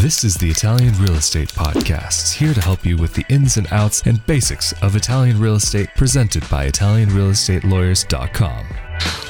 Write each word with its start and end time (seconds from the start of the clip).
This 0.00 0.22
is 0.22 0.36
the 0.36 0.48
Italian 0.48 0.94
Real 0.94 1.14
Estate 1.14 1.48
Podcast, 1.48 2.34
here 2.34 2.54
to 2.54 2.60
help 2.60 2.86
you 2.86 2.96
with 2.96 3.14
the 3.14 3.24
ins 3.28 3.56
and 3.56 3.66
outs 3.72 4.00
and 4.06 4.24
basics 4.26 4.72
of 4.80 4.94
Italian 4.94 5.40
real 5.40 5.56
estate, 5.56 5.88
presented 5.96 6.48
by 6.48 6.68
ItalianRealEstateLawyers.com. 6.68 8.66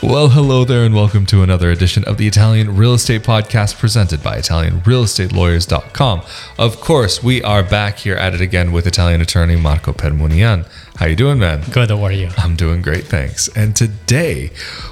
Well, 0.02 0.28
hello 0.28 0.66
there, 0.66 0.84
and 0.84 0.94
welcome 0.94 1.24
to 1.26 1.42
another 1.42 1.70
edition 1.70 2.04
of 2.04 2.18
the 2.18 2.29
Italian 2.29 2.76
Real 2.76 2.93
Estate 2.93 3.22
Podcast 3.22 3.79
presented 3.79 4.22
by 4.22 4.36
ItalianRealEstateLawyers.com. 4.40 6.22
Of 6.58 6.80
course, 6.80 7.22
we 7.22 7.43
are 7.43 7.62
back 7.62 8.00
here 8.00 8.16
at 8.16 8.35
it 8.35 8.43
again 8.43 8.71
with 8.71 8.86
Italian 8.86 9.22
attorney 9.22 9.57
Marco 9.57 9.94
Permunian. 9.94 10.66
How 10.96 11.07
you 11.07 11.16
doing, 11.16 11.39
man? 11.39 11.62
Good, 11.71 11.89
how 11.89 12.03
are 12.04 12.12
you? 12.12 12.29
I'm 12.36 12.57
doing 12.57 12.82
great, 12.82 13.04
thanks. 13.04 13.48
And 13.57 13.75
today 13.75 14.50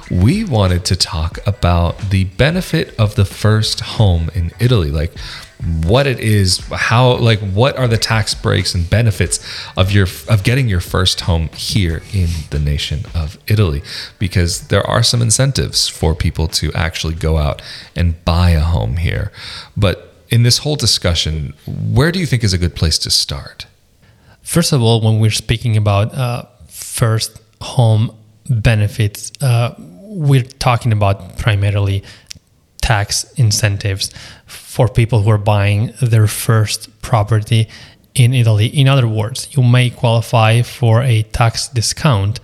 we 0.09 0.43
wanted 0.43 0.85
to 0.85 0.95
talk 0.95 1.37
about 1.45 2.09
the 2.09 2.23
benefit 2.23 2.99
of 2.99 3.13
the 3.13 3.25
first 3.25 3.81
home 3.81 4.31
in 4.33 4.51
Italy. 4.59 4.89
Like, 4.89 5.13
what 5.85 6.05
it 6.05 6.19
is, 6.19 6.59
how 6.71 7.17
like 7.17 7.39
what 7.39 7.77
are 7.77 7.87
the 7.87 7.97
tax 7.97 8.35
breaks 8.35 8.75
and 8.75 8.89
benefits 8.89 9.39
of 9.75 9.91
your 9.91 10.07
of 10.29 10.43
getting 10.43 10.67
your 10.67 10.79
first 10.79 11.21
home 11.21 11.49
here 11.49 12.03
in 12.13 12.29
the 12.51 12.59
nation 12.59 13.05
of 13.15 13.37
Italy 13.47 13.81
because 14.19 14.67
there 14.67 14.85
are 14.85 15.01
some 15.01 15.21
incentives 15.21 15.87
for 15.87 16.13
people 16.13 16.47
to 16.47 16.71
actually 16.73 17.15
go 17.15 17.37
out 17.37 17.61
and 17.95 18.23
buy 18.23 18.51
a 18.51 18.61
home 18.61 18.97
here. 18.97 19.31
But 19.75 20.13
in 20.29 20.43
this 20.43 20.59
whole 20.59 20.75
discussion, 20.75 21.53
where 21.65 22.11
do 22.11 22.19
you 22.19 22.25
think 22.25 22.43
is 22.43 22.53
a 22.53 22.57
good 22.57 22.75
place 22.75 22.97
to 22.99 23.09
start? 23.09 23.65
First 24.43 24.71
of 24.71 24.81
all, 24.81 25.01
when 25.01 25.19
we're 25.19 25.31
speaking 25.31 25.75
about 25.75 26.13
uh, 26.13 26.45
first 26.67 27.41
home 27.61 28.15
benefits, 28.49 29.31
uh, 29.41 29.73
we're 29.77 30.43
talking 30.43 30.91
about 30.91 31.37
primarily 31.37 32.03
tax 32.87 33.25
incentives 33.33 34.09
for 34.45 34.87
people 34.87 35.21
who 35.21 35.29
are 35.29 35.45
buying 35.55 35.91
their 36.01 36.25
first 36.25 36.79
property 37.01 37.67
in 38.15 38.33
Italy. 38.33 38.67
In 38.67 38.87
other 38.87 39.09
words, 39.09 39.39
you 39.55 39.61
may 39.61 39.89
qualify 39.89 40.61
for 40.61 41.01
a 41.01 41.23
tax 41.39 41.67
discount 41.67 42.39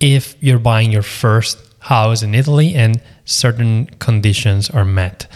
if 0.00 0.22
you're 0.40 0.66
buying 0.72 0.90
your 0.90 1.02
first 1.22 1.58
house 1.80 2.22
in 2.22 2.34
Italy 2.34 2.74
and 2.74 3.02
certain 3.26 3.86
conditions 4.06 4.70
are 4.70 4.86
met. 4.86 5.26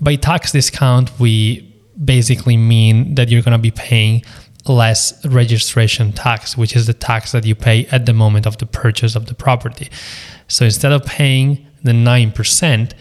By 0.00 0.16
tax 0.16 0.52
discount, 0.52 1.06
we 1.20 1.68
basically 2.02 2.56
mean 2.56 3.16
that 3.16 3.28
you're 3.28 3.42
going 3.42 3.60
to 3.60 3.68
be 3.70 3.76
paying 3.90 4.22
less 4.66 5.02
registration 5.26 6.12
tax, 6.12 6.56
which 6.56 6.74
is 6.74 6.86
the 6.86 6.94
tax 6.94 7.32
that 7.32 7.44
you 7.44 7.54
pay 7.54 7.84
at 7.96 8.06
the 8.06 8.14
moment 8.14 8.46
of 8.46 8.56
the 8.56 8.66
purchase 8.66 9.14
of 9.14 9.26
the 9.26 9.34
property. 9.34 9.90
So 10.48 10.64
instead 10.64 10.92
of 10.92 11.04
paying 11.04 11.66
the 11.82 11.92
9%, 11.92 12.92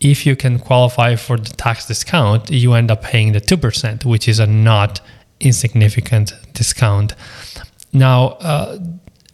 if 0.00 0.24
you 0.24 0.34
can 0.34 0.58
qualify 0.58 1.14
for 1.16 1.36
the 1.36 1.50
tax 1.50 1.86
discount, 1.86 2.50
you 2.50 2.72
end 2.72 2.90
up 2.90 3.02
paying 3.02 3.32
the 3.32 3.40
2%, 3.40 4.04
which 4.04 4.26
is 4.26 4.38
a 4.38 4.46
not 4.46 5.00
insignificant 5.40 6.32
discount. 6.54 7.14
Now, 7.92 8.28
uh, 8.40 8.78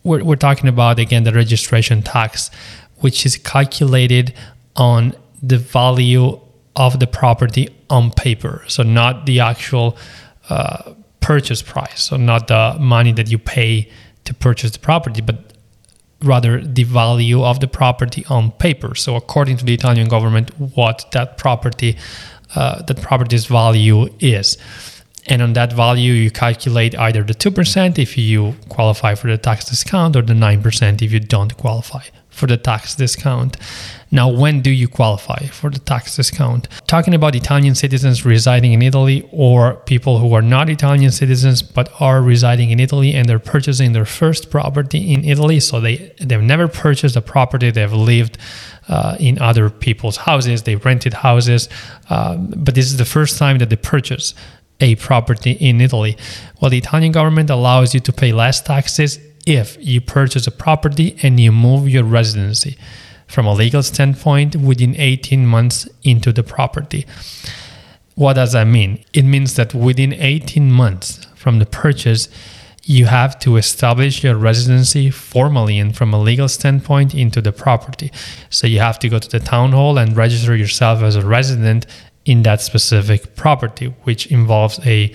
we're, 0.03 0.25
we're 0.25 0.37
talking 0.37 0.69
about, 0.69 0.99
again, 0.99 1.25
the 1.25 1.33
registration 1.33 2.03
tax, 2.03 2.51
which 2.97 3.25
is 3.25 3.37
calculated 3.37 4.35
on 4.75 5.15
the 5.43 5.59
value 5.59 6.41
of 6.75 6.99
the 6.99 7.07
property 7.07 7.69
on 7.89 8.11
paper. 8.11 8.65
So, 8.67 8.83
not 8.83 9.27
the 9.27 9.41
actual 9.41 9.97
uh, 10.49 10.95
purchase 11.21 11.63
price, 11.63 12.05
so 12.05 12.17
not 12.17 12.49
the 12.49 12.77
money 12.81 13.13
that 13.13 13.31
you 13.31 13.39
pay 13.39 13.91
to 14.25 14.35
purchase 14.35 14.73
the 14.73 14.79
property, 14.79 15.21
but 15.21 15.56
rather 16.27 16.61
the 16.61 16.85
value 16.85 17.43
of 17.43 17.61
the 17.61 17.69
property 17.69 18.25
on 18.29 18.51
paper. 18.53 18.95
So 18.95 19.17
according 19.17 19.57
to 19.59 19.65
the 19.65 19.75
Italian 19.75 20.09
government, 20.09 20.51
what 20.59 21.07
that 21.13 21.39
property 21.39 21.97
uh, 22.55 22.83
that 22.83 23.01
property's 23.03 23.47
value 23.47 24.09
is. 24.21 24.57
And 25.29 25.43
on 25.43 25.55
that 25.55 25.73
value, 25.73 26.13
you 26.13 26.31
calculate 26.31 26.97
either 26.97 27.25
the 27.25 27.35
2% 27.35 27.99
if 27.99 28.17
you 28.17 28.55
qualify 28.69 29.17
for 29.17 29.27
the 29.27 29.37
tax 29.37 29.65
discount 29.65 30.15
or 30.15 30.23
the 30.23 30.35
9% 30.35 31.03
if 31.03 31.13
you 31.13 31.21
don't 31.21 31.57
qualify 31.57 32.05
for 32.37 32.47
the 32.47 32.59
tax 32.59 32.95
discount. 32.95 33.57
Now, 34.11 34.29
when 34.29 34.61
do 34.61 34.71
you 34.71 34.89
qualify 34.89 35.47
for 35.47 35.71
the 35.71 35.79
tax 35.81 36.15
discount? 36.17 36.69
Talking 36.87 37.15
about 37.15 37.35
Italian 37.35 37.75
citizens 37.75 38.25
residing 38.25 38.73
in 38.73 38.83
Italy 38.83 39.29
or 39.33 39.75
people 39.87 40.19
who 40.19 40.33
are 40.35 40.43
not 40.43 40.69
Italian 40.69 41.11
citizens 41.11 41.63
but 41.63 41.91
are 41.99 42.21
residing 42.23 42.71
in 42.71 42.79
Italy 42.79 43.15
and 43.15 43.27
they're 43.29 43.39
purchasing 43.39 43.93
their 43.93 44.05
first 44.05 44.51
property 44.51 45.13
in 45.15 45.25
Italy, 45.25 45.59
so 45.61 45.81
they 45.81 45.97
they've 46.21 46.43
never 46.55 46.69
purchased 46.69 47.17
a 47.17 47.23
property, 47.23 47.71
they've 47.71 47.93
lived 47.93 48.39
uh, 48.89 49.17
in 49.19 49.39
other 49.41 49.69
people's 49.71 50.19
houses, 50.19 50.63
they 50.63 50.77
rented 50.77 51.15
houses, 51.15 51.69
um, 52.11 52.53
but 52.57 52.75
this 52.75 52.87
is 52.87 52.99
the 52.99 53.11
first 53.17 53.39
time 53.39 53.59
that 53.59 53.71
they 53.71 53.77
purchase 53.77 54.35
a 54.81 54.95
property 54.97 55.53
in 55.53 55.81
Italy. 55.81 56.17
Well, 56.61 56.71
the 56.71 56.79
Italian 56.79 57.13
government 57.13 57.49
allows 57.51 57.95
you 57.95 58.01
to 58.01 58.13
pay 58.13 58.33
less 58.33 58.61
taxes 58.61 59.19
if 59.47 59.77
you 59.81 60.01
purchase 60.01 60.47
a 60.47 60.51
property 60.51 61.17
and 61.23 61.39
you 61.41 61.53
move 61.53 61.89
your 61.89 62.05
residency 62.05 62.77
from 63.27 63.47
a 63.47 63.55
legal 63.55 63.83
standpoint 63.83 64.57
within 64.57 64.95
18 64.97 65.47
months 65.47 65.89
into 66.03 66.33
the 66.33 66.43
property. 66.43 67.07
What 68.15 68.35
does 68.35 68.53
that 68.53 68.67
mean? 68.67 69.05
It 69.13 69.23
means 69.23 69.55
that 69.55 69.75
within 69.75 70.13
18 70.13 70.71
months 70.71 71.27
from 71.35 71.59
the 71.59 71.67
purchase, 71.67 72.29
you 72.83 73.07
have 73.07 73.39
to 73.41 73.57
establish 73.57 74.23
your 74.23 74.37
residency 74.37 75.11
formally 75.11 75.79
and 75.79 75.95
from 75.97 76.15
a 76.15 76.21
legal 76.21 76.49
standpoint 76.49 77.15
into 77.15 77.41
the 77.41 77.53
property. 77.53 78.13
So 78.49 78.67
you 78.67 78.79
have 78.79 78.99
to 79.01 79.09
go 79.09 79.19
to 79.19 79.29
the 79.29 79.41
town 79.41 79.73
hall 79.73 79.99
and 79.99 80.17
register 80.17 80.55
yourself 80.55 81.03
as 81.03 81.17
a 81.17 81.27
resident 81.27 81.87
in 82.25 82.43
that 82.45 82.61
specific 82.61 83.35
property, 83.35 83.87
which 84.05 84.27
involves 84.29 84.79
a, 84.87 85.13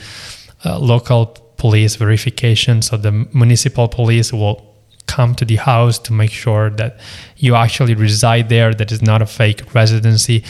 a 0.66 0.80
local 0.80 1.51
police 1.62 1.96
verification. 1.96 2.82
So 2.82 2.98
the 2.98 3.12
municipal 3.12 3.88
police 3.88 4.34
will 4.34 4.58
come 5.06 5.36
to 5.36 5.46
the 5.46 5.58
house 5.58 6.00
to 6.00 6.12
make 6.12 6.32
sure 6.32 6.72
that 6.72 7.00
you 7.38 7.54
actually 7.54 7.94
reside 7.94 8.50
there, 8.50 8.74
that 8.74 8.92
is 8.92 9.02
not 9.04 9.22
a 9.22 9.28
fake 9.28 9.62
residency. 9.76 10.44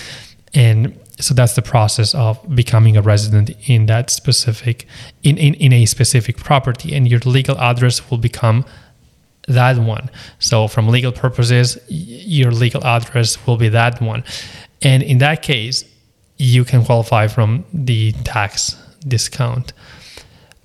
And 0.54 0.98
so 1.20 1.34
that's 1.34 1.56
the 1.56 1.62
process 1.62 2.16
of 2.16 2.34
becoming 2.56 2.96
a 2.96 3.02
resident 3.02 3.48
in 3.68 3.88
that 3.88 4.10
specific 4.10 4.88
in, 5.24 5.38
in, 5.38 5.54
in 5.56 5.74
a 5.74 5.86
specific 5.86 6.38
property 6.38 6.96
and 6.96 7.10
your 7.10 7.20
legal 7.26 7.58
address 7.60 8.10
will 8.10 8.18
become 8.18 8.64
that 9.48 9.78
one 9.78 10.10
so 10.40 10.68
from 10.68 10.88
legal 10.88 11.12
purposes 11.12 11.78
your 11.90 12.52
legal 12.52 12.84
address 12.84 13.30
will 13.46 13.58
be 13.58 13.70
that 13.70 14.02
one 14.02 14.24
and 14.82 15.04
in 15.04 15.18
that 15.20 15.42
case 15.42 15.84
you 16.38 16.64
can 16.64 16.84
qualify 16.84 17.28
from 17.28 17.66
the 17.74 18.12
tax 18.24 18.76
discount 19.08 19.74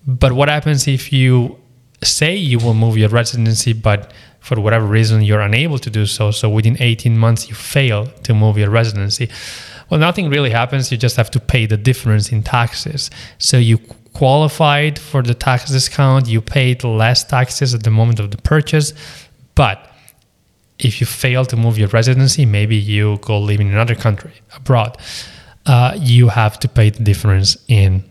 but 0.06 0.32
what 0.32 0.48
happens 0.48 0.86
if 0.86 1.12
you 1.12 1.58
say 2.02 2.36
you 2.36 2.58
will 2.58 2.74
move 2.74 2.96
your 2.96 3.08
residency, 3.08 3.72
but 3.72 4.12
for 4.40 4.60
whatever 4.60 4.86
reason 4.86 5.22
you're 5.22 5.40
unable 5.40 5.78
to 5.78 5.90
do 5.90 6.06
so, 6.06 6.30
so 6.30 6.48
within 6.48 6.76
18 6.80 7.18
months 7.18 7.48
you 7.48 7.54
fail 7.54 8.06
to 8.06 8.34
move 8.34 8.56
your 8.56 8.70
residency, 8.70 9.28
well, 9.90 9.98
nothing 10.00 10.28
really 10.30 10.50
happens. 10.50 10.90
You 10.90 10.98
just 10.98 11.16
have 11.16 11.30
to 11.32 11.40
pay 11.40 11.66
the 11.66 11.76
difference 11.76 12.30
in 12.30 12.42
taxes. 12.42 13.10
So 13.38 13.56
you 13.56 13.78
qualified 14.12 14.98
for 14.98 15.22
the 15.22 15.34
tax 15.34 15.70
discount, 15.70 16.26
you 16.28 16.40
paid 16.40 16.84
less 16.84 17.24
taxes 17.24 17.74
at 17.74 17.82
the 17.82 17.90
moment 17.90 18.20
of 18.20 18.30
the 18.30 18.38
purchase, 18.38 18.92
but 19.54 19.92
if 20.78 21.00
you 21.00 21.06
fail 21.06 21.44
to 21.46 21.56
move 21.56 21.78
your 21.78 21.88
residency, 21.88 22.44
maybe 22.44 22.76
you 22.76 23.18
go 23.18 23.38
live 23.38 23.60
in 23.60 23.68
another 23.68 23.94
country 23.94 24.32
abroad, 24.54 24.96
uh, 25.66 25.96
you 25.98 26.28
have 26.28 26.58
to 26.60 26.68
pay 26.68 26.90
the 26.90 27.02
difference 27.02 27.56
in 27.68 28.04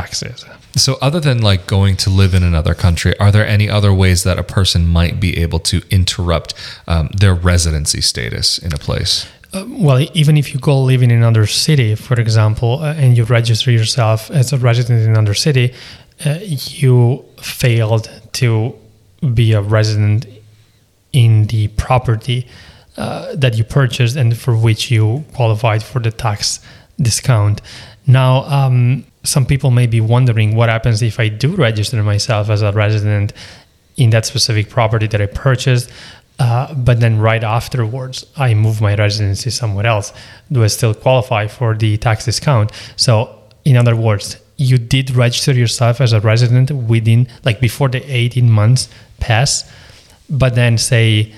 taxes. 0.00 0.44
So, 0.76 0.96
other 1.00 1.20
than 1.20 1.38
like 1.50 1.66
going 1.66 1.96
to 2.04 2.10
live 2.10 2.34
in 2.34 2.42
another 2.42 2.74
country, 2.74 3.12
are 3.18 3.32
there 3.32 3.46
any 3.46 3.68
other 3.68 3.92
ways 3.92 4.22
that 4.22 4.38
a 4.38 4.42
person 4.58 4.86
might 4.86 5.18
be 5.18 5.38
able 5.44 5.60
to 5.60 5.82
interrupt 5.90 6.54
um, 6.86 7.08
their 7.22 7.34
residency 7.34 8.00
status 8.00 8.58
in 8.58 8.72
a 8.72 8.78
place? 8.78 9.26
Uh, 9.52 9.64
well, 9.86 10.06
even 10.12 10.36
if 10.36 10.52
you 10.52 10.60
go 10.60 10.78
live 10.90 11.02
in 11.02 11.10
another 11.10 11.46
city, 11.46 11.94
for 11.94 12.20
example, 12.20 12.80
uh, 12.80 13.02
and 13.02 13.16
you 13.16 13.24
register 13.24 13.70
yourself 13.70 14.30
as 14.30 14.52
a 14.52 14.58
resident 14.58 15.02
in 15.02 15.10
another 15.10 15.34
city, 15.34 15.72
uh, 16.26 16.38
you 16.42 17.24
failed 17.40 18.10
to 18.32 18.74
be 19.34 19.52
a 19.52 19.62
resident 19.62 20.26
in 21.12 21.46
the 21.46 21.68
property 21.68 22.46
uh, 22.96 23.34
that 23.34 23.56
you 23.56 23.64
purchased 23.64 24.16
and 24.16 24.36
for 24.36 24.54
which 24.54 24.90
you 24.90 25.24
qualified 25.34 25.82
for 25.82 26.00
the 26.00 26.10
tax 26.10 26.60
discount. 27.00 27.60
Now, 28.06 28.44
um, 28.44 29.04
some 29.24 29.44
people 29.44 29.70
may 29.70 29.86
be 29.86 30.00
wondering 30.00 30.54
what 30.54 30.68
happens 30.68 31.02
if 31.02 31.20
I 31.20 31.28
do 31.28 31.54
register 31.54 32.02
myself 32.02 32.48
as 32.50 32.62
a 32.62 32.72
resident 32.72 33.32
in 33.96 34.10
that 34.10 34.24
specific 34.26 34.70
property 34.70 35.06
that 35.08 35.20
I 35.20 35.26
purchased, 35.26 35.90
uh, 36.38 36.72
but 36.74 37.00
then 37.00 37.18
right 37.18 37.42
afterwards 37.42 38.24
I 38.36 38.54
move 38.54 38.80
my 38.80 38.94
residency 38.94 39.50
somewhere 39.50 39.86
else. 39.86 40.12
Do 40.50 40.64
I 40.64 40.68
still 40.68 40.94
qualify 40.94 41.48
for 41.48 41.74
the 41.74 41.96
tax 41.98 42.24
discount? 42.24 42.72
So, 42.96 43.36
in 43.64 43.76
other 43.76 43.96
words, 43.96 44.36
you 44.56 44.78
did 44.78 45.10
register 45.10 45.52
yourself 45.52 46.00
as 46.00 46.12
a 46.12 46.20
resident 46.20 46.70
within, 46.70 47.28
like 47.44 47.60
before 47.60 47.88
the 47.88 48.02
18 48.10 48.50
months 48.50 48.88
pass, 49.20 49.70
but 50.30 50.54
then 50.54 50.78
say 50.78 51.32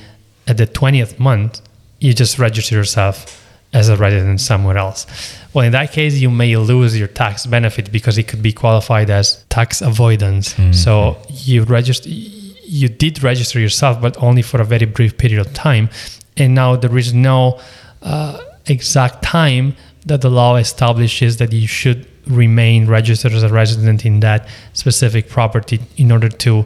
at 0.47 0.57
the 0.57 0.67
20th 0.67 1.19
month, 1.19 1.61
you 1.99 2.15
just 2.15 2.39
register 2.39 2.75
yourself 2.75 3.40
as 3.73 3.89
a 3.89 3.97
resident 3.97 4.41
somewhere 4.41 4.77
else. 4.77 5.07
Well, 5.55 5.65
in 5.65 5.73
that 5.73 5.93
case, 5.93 6.19
you 6.19 6.31
may 6.31 6.57
lose 6.57 6.99
your 6.99 7.09
tax 7.09 7.47
benefit 7.47 7.93
because 7.93 8.19
it 8.19 8.27
could 8.29 8.43
be 8.43 8.53
qualified 8.53 9.11
as 9.11 9.45
tax 9.49 9.81
avoidance. 9.81 10.55
Mm-hmm. 10.55 10.73
So 10.73 11.17
you 11.29 11.63
register, 11.65 12.09
you 12.09 12.89
did 12.89 13.23
register 13.23 13.61
yourself, 13.61 14.01
but 14.01 14.21
only 14.23 14.43
for 14.43 14.61
a 14.61 14.65
very 14.65 14.87
brief 14.87 15.19
period 15.19 15.41
of 15.41 15.53
time, 15.55 15.89
and 16.37 16.55
now 16.55 16.77
there 16.77 16.97
is 16.97 17.13
no 17.13 17.61
uh, 18.03 18.41
exact 18.67 19.23
time 19.23 19.77
that 20.07 20.21
the 20.23 20.31
law 20.31 20.57
establishes 20.57 21.37
that 21.37 21.53
you 21.53 21.67
should 21.67 22.07
remain 22.27 22.87
registered 22.87 23.33
as 23.33 23.43
a 23.43 23.49
resident 23.49 24.07
in 24.07 24.21
that 24.21 24.49
specific 24.73 25.29
property 25.29 25.81
in 25.97 26.13
order 26.13 26.29
to 26.29 26.65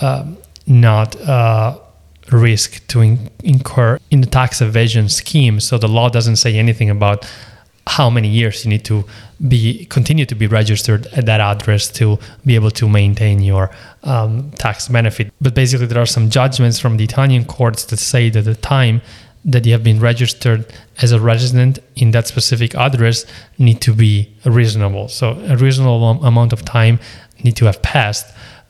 um, 0.00 0.36
not 0.66 1.16
uh, 1.22 1.78
risk 2.32 2.86
to 2.88 3.00
in- 3.00 3.30
incur 3.42 3.98
in 4.10 4.20
the 4.20 4.26
tax 4.26 4.60
evasion 4.60 5.08
scheme. 5.08 5.60
So 5.60 5.78
the 5.78 5.88
law 5.88 6.08
doesn't 6.08 6.36
say 6.36 6.56
anything 6.56 6.90
about 6.90 7.26
how 7.86 8.10
many 8.10 8.28
years 8.28 8.64
you 8.64 8.70
need 8.70 8.84
to 8.84 9.04
be 9.48 9.84
continue 9.86 10.26
to 10.26 10.34
be 10.34 10.46
registered 10.46 11.06
at 11.08 11.26
that 11.26 11.40
address 11.40 11.88
to 11.88 12.18
be 12.44 12.54
able 12.54 12.70
to 12.70 12.88
maintain 12.88 13.42
your 13.42 13.70
um, 14.02 14.50
tax 14.52 14.88
benefit. 14.88 15.32
But 15.40 15.54
basically, 15.54 15.86
there 15.86 16.02
are 16.02 16.06
some 16.06 16.30
judgments 16.30 16.80
from 16.80 16.96
the 16.96 17.04
Italian 17.04 17.44
courts 17.44 17.84
that 17.86 17.98
say 17.98 18.30
that 18.30 18.42
the 18.42 18.54
time 18.54 19.02
that 19.44 19.64
you 19.64 19.72
have 19.72 19.84
been 19.84 20.00
registered 20.00 20.66
as 21.00 21.12
a 21.12 21.20
resident 21.20 21.78
in 21.94 22.10
that 22.10 22.26
specific 22.26 22.74
address 22.74 23.24
need 23.58 23.80
to 23.80 23.94
be 23.94 24.28
reasonable. 24.44 25.08
So 25.08 25.38
a 25.46 25.56
reasonable 25.56 26.24
amount 26.24 26.52
of 26.52 26.64
time 26.64 26.98
need 27.44 27.56
to 27.56 27.66
have 27.66 27.80
passed 27.82 28.26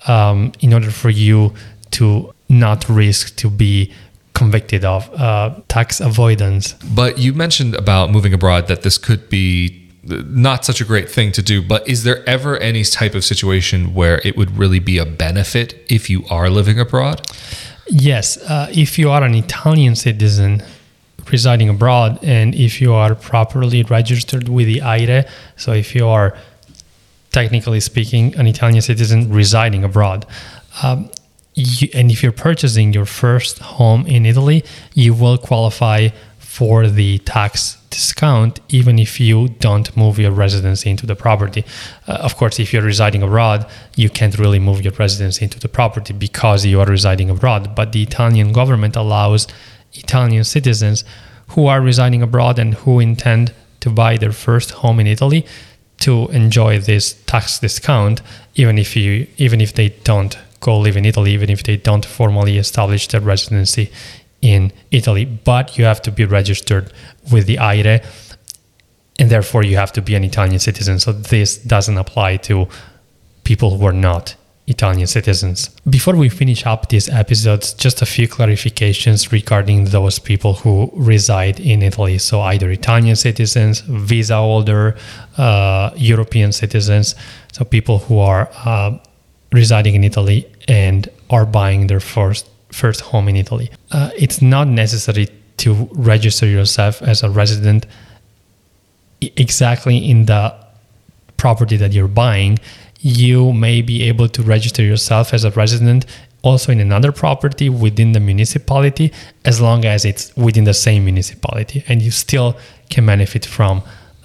um, 0.07 0.53
in 0.61 0.75
order 0.75 0.91
for 0.91 1.09
you 1.09 1.55
to 1.93 2.35
not 2.49 2.89
risk 2.89 3.37
to 3.37 3.51
be 3.51 3.93
convicted 4.35 4.85
of 4.85 5.13
uh, 5.15 5.55
tax 5.69 6.01
avoidance. 6.01 6.75
But 6.95 7.19
you 7.19 7.33
mentioned 7.33 7.75
about 7.75 8.11
moving 8.11 8.35
abroad 8.35 8.69
that 8.69 8.83
this 8.83 8.99
could 8.99 9.29
be 9.31 9.83
not 10.05 10.65
such 10.65 10.81
a 10.81 10.85
great 10.85 11.11
thing 11.11 11.33
to 11.33 11.43
do, 11.43 11.63
but 11.63 11.89
is 11.89 12.05
there 12.05 12.29
ever 12.29 12.57
any 12.59 12.85
type 12.85 13.15
of 13.15 13.25
situation 13.25 13.95
where 13.95 14.21
it 14.25 14.37
would 14.37 14.57
really 14.57 14.79
be 14.79 14.99
a 14.99 15.07
benefit 15.07 15.75
if 15.89 16.09
you 16.09 16.25
are 16.31 16.49
living 16.49 16.79
abroad? 16.79 17.27
Yes, 17.89 18.37
uh, 18.43 18.69
if 18.73 18.99
you 18.99 19.11
are 19.11 19.23
an 19.23 19.35
Italian 19.35 19.97
citizen 19.97 20.63
residing 21.31 21.69
abroad 21.69 22.19
and 22.23 22.55
if 22.55 22.81
you 22.81 22.93
are 22.93 23.15
properly 23.15 23.83
registered 23.85 24.49
with 24.49 24.67
the 24.67 24.81
AIRE, 24.83 25.25
so 25.57 25.73
if 25.73 25.95
you 25.95 26.07
are 26.07 26.37
technically 27.33 27.81
speaking 27.81 28.35
an 28.37 28.47
Italian 28.47 28.83
citizen 28.83 29.33
residing 29.33 29.83
abroad, 29.83 30.27
um, 30.83 31.11
you, 31.57 31.89
and 31.95 32.11
if 32.11 32.23
you're 32.23 32.33
purchasing 32.33 32.93
your 32.93 33.07
first 33.07 33.59
home 33.59 34.07
in 34.07 34.25
Italy, 34.27 34.63
you 34.95 35.15
will 35.15 35.39
qualify 35.39 36.11
for 36.39 36.87
the 36.87 37.19
tax 37.21 37.79
discount 37.91 38.61
even 38.69 38.99
if 38.99 39.19
you 39.19 39.49
don't 39.49 39.95
move 39.97 40.19
your 40.19 40.31
residency 40.31 40.91
into 40.91 41.07
the 41.07 41.17
property. 41.17 41.65
Uh, 42.07 42.13
of 42.13 42.37
course, 42.37 42.59
if 42.59 42.73
you're 42.73 42.83
residing 42.83 43.23
abroad, 43.23 43.67
you 43.97 44.09
can't 44.09 44.39
really 44.39 44.59
move 44.59 44.83
your 44.83 44.93
residence 44.95 45.41
into 45.41 45.59
the 45.59 45.69
property 45.69 46.13
because 46.13 46.65
you 46.65 46.79
are 46.81 46.87
residing 46.87 47.31
abroad. 47.31 47.75
But 47.75 47.93
the 47.93 48.03
Italian 48.03 48.53
government 48.53 48.97
allows 48.97 49.47
Italian 49.95 50.45
citizens 50.45 51.05
who 51.49 51.67
are 51.67 51.81
residing 51.81 52.23
abroad 52.23 52.59
and 52.59 52.75
who 52.75 53.01
intend 53.01 53.55
to 53.81 53.89
buy 53.91 54.17
their 54.17 54.33
first 54.33 54.73
home 54.83 55.01
in 55.01 55.07
Italy 55.07 55.47
to 55.99 56.29
enjoy 56.29 56.79
this 56.79 57.15
tax 57.25 57.59
discount 57.59 58.21
even 58.55 58.79
if 58.79 58.95
you 58.97 59.27
even 59.39 59.61
if 59.61 59.73
they 59.75 59.89
don't 60.05 60.37
go 60.67 60.75
live 60.87 60.97
in 61.01 61.05
Italy, 61.13 61.31
even 61.39 61.51
if 61.57 61.63
they 61.63 61.77
don't 61.89 62.07
formally 62.19 62.59
establish 62.59 63.03
their 63.09 63.25
residency 63.35 63.87
in 64.55 64.73
Italy. 64.91 65.25
But 65.25 65.67
you 65.77 65.85
have 65.91 66.01
to 66.03 66.11
be 66.19 66.25
registered 66.39 66.87
with 67.33 67.45
the 67.51 67.59
AIRE, 67.71 68.01
and 69.21 69.31
therefore 69.31 69.63
you 69.69 69.77
have 69.83 69.93
to 69.93 70.03
be 70.09 70.15
an 70.19 70.25
Italian 70.25 70.61
citizen. 70.69 70.99
So 71.05 71.13
this 71.13 71.51
doesn't 71.75 71.99
apply 72.05 72.31
to 72.49 72.69
people 73.45 73.69
who 73.77 73.87
are 73.91 74.01
not 74.11 74.37
Italian 74.67 75.07
citizens. 75.07 75.59
Before 75.89 76.17
we 76.17 76.29
finish 76.29 76.67
up 76.67 76.89
these 76.89 77.09
episodes, 77.09 77.73
just 77.85 78.03
a 78.03 78.07
few 78.07 78.27
clarifications 78.37 79.31
regarding 79.39 79.79
those 79.97 80.19
people 80.19 80.53
who 80.63 80.75
reside 81.13 81.61
in 81.61 81.83
Italy. 81.83 82.19
So 82.19 82.41
either 82.41 82.69
Italian 82.71 83.17
citizens, 83.17 83.75
visa 84.11 84.37
holder, 84.37 84.97
uh, 85.39 85.91
European 85.97 86.51
citizens, 86.53 87.15
so 87.53 87.65
people 87.65 87.99
who 88.07 88.19
are 88.19 88.51
uh, 88.65 88.99
residing 89.53 89.95
in 89.95 90.03
Italy 90.05 90.47
and 90.69 91.09
are 91.31 91.47
buying 91.47 91.87
their 91.87 92.01
first 92.01 92.49
first 92.73 93.01
home 93.01 93.29
in 93.29 93.37
Italy. 93.37 93.71
Uh, 93.91 94.11
it's 94.17 94.43
not 94.43 94.69
necessary 94.69 95.29
to 95.59 95.89
register 95.93 96.47
yourself 96.47 97.01
as 97.03 97.23
a 97.23 97.31
resident 97.31 97.87
exactly 99.21 99.97
in 99.97 100.27
the 100.27 100.55
property 101.37 101.77
that 101.77 101.93
you're 101.93 102.09
buying. 102.09 102.59
You 103.01 103.53
may 103.53 103.83
be 103.83 104.03
able 104.05 104.29
to 104.29 104.43
register 104.43 104.83
yourself 104.83 105.33
as 105.33 105.45
a 105.45 105.51
resident 105.53 106.07
also 106.43 106.71
in 106.71 106.81
another 106.81 107.13
property 107.13 107.69
within 107.69 108.13
the 108.13 108.21
municipality 108.21 109.13
as 109.45 109.61
long 109.61 109.85
as 109.85 110.05
it's 110.05 110.37
within 110.37 110.65
the 110.65 110.75
same 110.75 111.05
municipality 111.05 111.83
and 111.89 112.01
you 112.03 112.11
still 112.11 112.57
can 112.89 113.05
benefit 113.05 113.45
from 113.45 113.83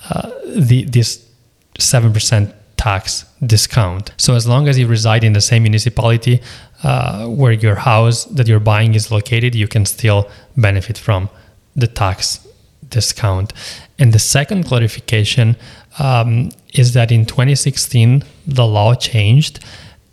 uh, 0.09 0.29
the 0.45 0.83
this 0.85 1.25
7% 1.79 2.53
tax 2.81 3.25
discount. 3.45 4.11
So 4.17 4.33
as 4.33 4.47
long 4.47 4.67
as 4.67 4.75
you 4.79 4.87
reside 4.87 5.23
in 5.23 5.33
the 5.33 5.45
same 5.51 5.61
municipality 5.61 6.41
uh, 6.83 7.27
where 7.27 7.51
your 7.51 7.75
house 7.75 8.25
that 8.37 8.47
you're 8.47 8.67
buying 8.73 8.95
is 8.95 9.11
located, 9.11 9.53
you 9.53 9.67
can 9.67 9.85
still 9.85 10.27
benefit 10.57 10.97
from 10.97 11.29
the 11.75 11.85
tax 11.85 12.19
discount. 12.89 13.53
And 13.99 14.13
the 14.13 14.23
second 14.37 14.65
clarification 14.65 15.57
um, 15.99 16.49
is 16.73 16.93
that 16.93 17.11
in 17.11 17.25
2016 17.25 18.23
the 18.47 18.65
law 18.65 18.95
changed, 18.95 19.63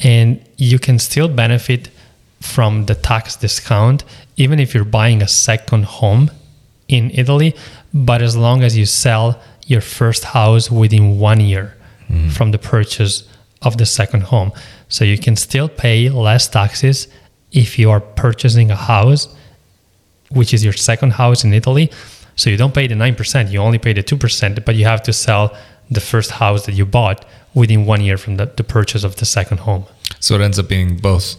and 0.00 0.28
you 0.58 0.78
can 0.78 0.98
still 0.98 1.28
benefit 1.28 1.88
from 2.40 2.84
the 2.84 2.94
tax 2.94 3.34
discount 3.36 4.04
even 4.36 4.60
if 4.60 4.74
you're 4.74 4.92
buying 5.00 5.22
a 5.22 5.26
second 5.26 5.84
home 5.84 6.30
in 6.86 7.10
Italy, 7.10 7.54
but 7.92 8.20
as 8.22 8.36
long 8.36 8.62
as 8.62 8.76
you 8.76 8.86
sell 8.86 9.40
your 9.66 9.80
first 9.80 10.22
house 10.24 10.70
within 10.70 11.18
one 11.18 11.40
year 11.40 11.77
mm. 12.08 12.30
from 12.30 12.50
the 12.50 12.58
purchase 12.58 13.28
of 13.62 13.76
the 13.76 13.86
second 13.86 14.22
home. 14.22 14.52
So 14.88 15.04
you 15.04 15.18
can 15.18 15.36
still 15.36 15.68
pay 15.68 16.08
less 16.08 16.48
taxes 16.48 17.08
if 17.52 17.78
you 17.78 17.90
are 17.90 18.00
purchasing 18.00 18.70
a 18.70 18.76
house, 18.76 19.28
which 20.30 20.52
is 20.54 20.64
your 20.64 20.72
second 20.72 21.12
house 21.12 21.44
in 21.44 21.52
Italy. 21.52 21.90
So 22.36 22.50
you 22.50 22.56
don't 22.56 22.74
pay 22.74 22.86
the 22.86 22.94
9%, 22.94 23.50
you 23.50 23.58
only 23.60 23.78
pay 23.78 23.92
the 23.92 24.02
2%, 24.02 24.64
but 24.64 24.76
you 24.76 24.84
have 24.84 25.02
to 25.04 25.12
sell 25.12 25.56
the 25.90 26.00
first 26.00 26.32
house 26.32 26.66
that 26.66 26.72
you 26.72 26.86
bought 26.86 27.24
within 27.54 27.86
one 27.86 28.00
year 28.00 28.16
from 28.16 28.36
the, 28.36 28.46
the 28.46 28.64
purchase 28.64 29.04
of 29.04 29.16
the 29.16 29.24
second 29.24 29.58
home. 29.58 29.84
So 30.20 30.34
it 30.34 30.40
ends 30.40 30.58
up 30.58 30.68
being 30.68 30.96
both 30.96 31.36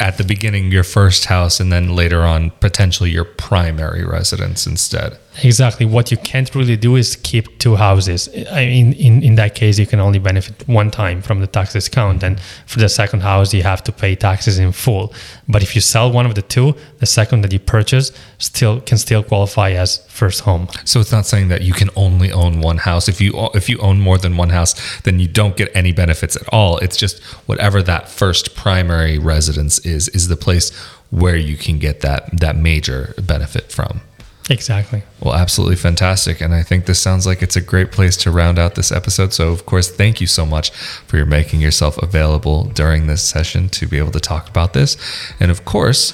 at 0.00 0.18
the 0.18 0.24
beginning 0.24 0.72
your 0.72 0.82
first 0.82 1.26
house 1.26 1.60
and 1.60 1.72
then 1.72 1.94
later 1.94 2.22
on 2.22 2.50
potentially 2.50 3.10
your 3.10 3.24
primary 3.24 4.04
residence 4.04 4.66
instead. 4.66 5.18
Exactly. 5.42 5.84
What 5.84 6.10
you 6.10 6.16
can't 6.16 6.54
really 6.54 6.76
do 6.76 6.96
is 6.96 7.16
keep 7.16 7.58
two 7.58 7.76
houses. 7.76 8.28
I 8.52 8.66
mean, 8.66 8.92
in, 8.92 9.22
in 9.22 9.34
that 9.34 9.54
case, 9.54 9.78
you 9.78 9.86
can 9.86 9.98
only 9.98 10.18
benefit 10.18 10.66
one 10.68 10.90
time 10.90 11.22
from 11.22 11.40
the 11.40 11.46
tax 11.46 11.72
discount. 11.72 12.22
And 12.22 12.40
for 12.66 12.78
the 12.78 12.88
second 12.88 13.20
house, 13.20 13.52
you 13.52 13.62
have 13.62 13.82
to 13.84 13.92
pay 13.92 14.14
taxes 14.14 14.58
in 14.58 14.72
full. 14.72 15.12
But 15.48 15.62
if 15.62 15.74
you 15.74 15.80
sell 15.80 16.12
one 16.12 16.26
of 16.26 16.34
the 16.34 16.42
two, 16.42 16.74
the 16.98 17.06
second 17.06 17.40
that 17.42 17.52
you 17.52 17.58
purchase 17.58 18.12
still 18.38 18.80
can 18.80 18.98
still 18.98 19.22
qualify 19.22 19.72
as 19.72 19.98
first 20.06 20.40
home. 20.42 20.68
So 20.84 21.00
it's 21.00 21.12
not 21.12 21.26
saying 21.26 21.48
that 21.48 21.62
you 21.62 21.72
can 21.72 21.90
only 21.96 22.30
own 22.30 22.60
one 22.60 22.78
house. 22.78 23.08
If 23.08 23.20
you 23.20 23.32
if 23.54 23.68
you 23.68 23.78
own 23.78 24.00
more 24.00 24.18
than 24.18 24.36
one 24.36 24.50
house, 24.50 24.74
then 25.00 25.18
you 25.18 25.26
don't 25.26 25.56
get 25.56 25.74
any 25.74 25.92
benefits 25.92 26.36
at 26.36 26.48
all. 26.52 26.78
It's 26.78 26.96
just 26.96 27.22
whatever 27.46 27.82
that 27.82 28.08
first 28.08 28.54
primary 28.54 29.18
residence 29.18 29.78
is 29.80 30.08
is 30.10 30.28
the 30.28 30.36
place 30.36 30.70
where 31.10 31.36
you 31.36 31.56
can 31.56 31.78
get 31.78 32.00
that 32.00 32.40
that 32.40 32.56
major 32.56 33.14
benefit 33.20 33.72
from. 33.72 34.00
Exactly. 34.50 35.02
Well, 35.20 35.34
absolutely 35.34 35.76
fantastic. 35.76 36.42
And 36.42 36.54
I 36.54 36.62
think 36.62 36.84
this 36.84 37.00
sounds 37.00 37.26
like 37.26 37.40
it's 37.40 37.56
a 37.56 37.62
great 37.62 37.90
place 37.90 38.14
to 38.18 38.30
round 38.30 38.58
out 38.58 38.74
this 38.74 38.92
episode. 38.92 39.32
So, 39.32 39.50
of 39.50 39.64
course, 39.64 39.90
thank 39.90 40.20
you 40.20 40.26
so 40.26 40.44
much 40.44 40.70
for 40.70 41.16
your 41.16 41.24
making 41.24 41.60
yourself 41.60 41.96
available 41.98 42.64
during 42.64 43.06
this 43.06 43.22
session 43.22 43.70
to 43.70 43.86
be 43.86 43.96
able 43.98 44.12
to 44.12 44.20
talk 44.20 44.50
about 44.50 44.74
this. 44.74 44.98
And 45.40 45.50
of 45.50 45.64
course, 45.64 46.12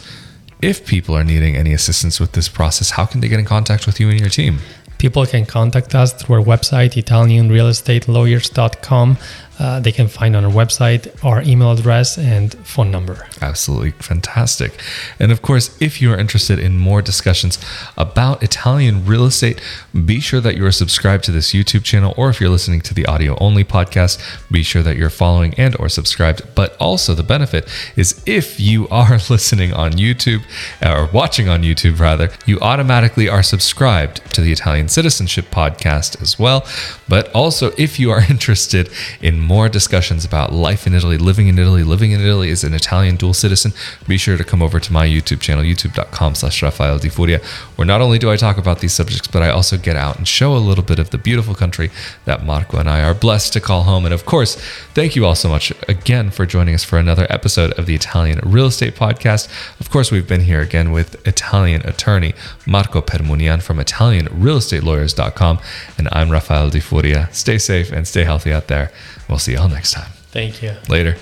if 0.62 0.86
people 0.86 1.16
are 1.16 1.24
needing 1.24 1.56
any 1.56 1.72
assistance 1.72 2.20
with 2.20 2.32
this 2.32 2.48
process, 2.48 2.90
how 2.90 3.06
can 3.06 3.20
they 3.20 3.28
get 3.28 3.40
in 3.40 3.46
contact 3.46 3.86
with 3.86 3.98
you 3.98 4.10
and 4.10 4.20
your 4.20 4.28
team? 4.28 4.58
People 4.98 5.26
can 5.26 5.46
contact 5.46 5.94
us 5.94 6.12
through 6.12 6.36
our 6.36 6.42
website, 6.42 6.92
ItalianRealEstateLawyers.com. 7.02 9.16
uh, 9.60 9.78
they 9.78 9.92
can 9.92 10.08
find 10.08 10.34
on 10.34 10.42
our 10.42 10.50
website 10.50 11.22
our 11.22 11.42
email 11.42 11.70
address 11.70 12.16
and 12.16 12.54
phone 12.66 12.90
number. 12.90 13.28
Absolutely 13.42 13.90
fantastic. 13.90 14.80
And 15.18 15.30
of 15.30 15.42
course, 15.42 15.76
if 15.82 16.00
you 16.00 16.10
are 16.12 16.16
interested 16.16 16.58
in 16.58 16.78
more 16.78 17.02
discussions 17.02 17.58
about 17.98 18.42
Italian 18.42 19.04
real 19.04 19.26
estate, 19.26 19.60
be 20.06 20.18
sure 20.18 20.40
that 20.40 20.56
you 20.56 20.64
are 20.64 20.72
subscribed 20.72 21.24
to 21.24 21.32
this 21.32 21.52
YouTube 21.52 21.84
channel 21.84 22.14
or 22.16 22.30
if 22.30 22.40
you're 22.40 22.48
listening 22.48 22.80
to 22.80 22.94
the 22.94 23.04
audio 23.04 23.36
only 23.38 23.62
podcast, 23.62 24.18
be 24.50 24.62
sure 24.62 24.82
that 24.82 24.96
you're 24.96 25.10
following 25.10 25.52
and 25.58 25.76
or 25.78 25.90
subscribed. 25.90 26.42
But 26.54 26.74
also 26.80 27.14
the 27.14 27.22
benefit 27.22 27.68
is 27.96 28.22
if 28.24 28.58
you 28.58 28.88
are 28.88 29.18
listening 29.28 29.74
on 29.74 29.92
YouTube 29.92 30.42
or 30.82 31.10
watching 31.12 31.50
on 31.50 31.62
YouTube 31.62 32.00
rather, 32.00 32.30
you 32.46 32.58
automatically 32.60 33.28
are 33.28 33.42
subscribed 33.42 34.24
to 34.32 34.40
the 34.40 34.52
Italian 34.52 34.88
Citizenship 34.88 35.50
podcast 35.50 36.22
as 36.22 36.38
well. 36.38 36.66
But 37.06 37.30
also 37.34 37.72
if 37.76 38.00
you 38.00 38.10
are 38.10 38.22
interested 38.30 38.88
in 39.20 39.49
more 39.50 39.68
discussions 39.68 40.24
about 40.24 40.52
life 40.52 40.86
in 40.86 40.94
Italy, 40.94 41.18
living 41.18 41.48
in 41.48 41.58
Italy, 41.58 41.82
living 41.82 42.12
in 42.12 42.20
Italy 42.20 42.52
as 42.52 42.62
an 42.62 42.72
Italian 42.72 43.16
dual 43.16 43.34
citizen, 43.34 43.72
be 44.06 44.16
sure 44.16 44.36
to 44.36 44.44
come 44.44 44.62
over 44.62 44.78
to 44.78 44.92
my 44.92 45.04
YouTube 45.04 45.40
channel, 45.40 45.64
youtube.com 45.64 46.36
slash 46.36 46.62
Rafael 46.62 47.00
Di 47.00 47.08
Furia, 47.08 47.40
where 47.74 47.84
not 47.84 48.00
only 48.00 48.16
do 48.16 48.30
I 48.30 48.36
talk 48.36 48.58
about 48.58 48.78
these 48.78 48.92
subjects, 48.92 49.26
but 49.26 49.42
I 49.42 49.50
also 49.50 49.76
get 49.76 49.96
out 49.96 50.18
and 50.18 50.28
show 50.28 50.56
a 50.56 50.62
little 50.68 50.84
bit 50.84 51.00
of 51.00 51.10
the 51.10 51.18
beautiful 51.18 51.56
country 51.56 51.90
that 52.26 52.44
Marco 52.44 52.78
and 52.78 52.88
I 52.88 53.02
are 53.02 53.12
blessed 53.12 53.52
to 53.54 53.60
call 53.60 53.82
home. 53.82 54.04
And 54.04 54.14
of 54.14 54.24
course, 54.24 54.54
thank 54.94 55.16
you 55.16 55.26
all 55.26 55.34
so 55.34 55.48
much 55.48 55.72
again 55.88 56.30
for 56.30 56.46
joining 56.46 56.76
us 56.76 56.84
for 56.84 57.00
another 57.00 57.26
episode 57.28 57.72
of 57.72 57.86
the 57.86 57.96
Italian 57.96 58.38
Real 58.44 58.66
Estate 58.66 58.94
Podcast. 58.94 59.48
Of 59.80 59.90
course, 59.90 60.12
we've 60.12 60.28
been 60.28 60.42
here 60.42 60.60
again 60.60 60.92
with 60.92 61.26
Italian 61.26 61.82
attorney 61.84 62.34
Marco 62.68 63.00
Permunian 63.00 63.60
from 63.60 63.78
ItalianRealEstateLawyers.com. 63.78 65.58
And 65.98 66.08
I'm 66.12 66.30
Rafael 66.30 66.70
Di 66.70 66.78
Furia. 66.78 67.28
Stay 67.32 67.58
safe 67.58 67.90
and 67.90 68.06
stay 68.06 68.22
healthy 68.22 68.52
out 68.52 68.68
there. 68.68 68.92
We'll 69.30 69.38
see 69.38 69.52
y'all 69.52 69.68
next 69.68 69.92
time. 69.92 70.10
Thank 70.32 70.60
you. 70.60 70.74
Later. 70.88 71.16